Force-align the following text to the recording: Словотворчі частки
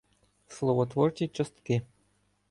Словотворчі 0.47 1.27
частки 1.27 1.81